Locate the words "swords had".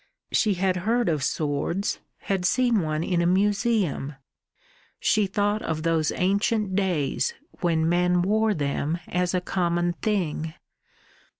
1.23-2.43